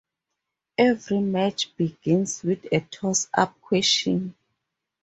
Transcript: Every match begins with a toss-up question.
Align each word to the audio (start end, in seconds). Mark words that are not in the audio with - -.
Every 0.79 1.19
match 1.19 1.77
begins 1.77 2.41
with 2.41 2.65
a 2.73 2.79
toss-up 2.81 3.61
question. 3.61 4.33